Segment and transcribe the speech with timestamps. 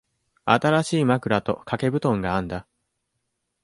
[0.45, 2.67] 新しい枕と掛け布団があんだ。